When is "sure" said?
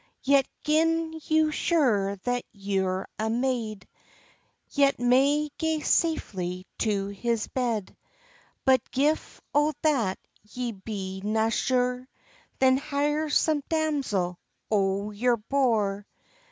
1.51-2.15, 11.49-12.09